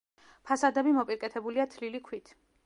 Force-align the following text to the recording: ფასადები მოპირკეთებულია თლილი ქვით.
ფასადები 0.51 0.93
მოპირკეთებულია 0.95 1.67
თლილი 1.75 2.03
ქვით. 2.09 2.35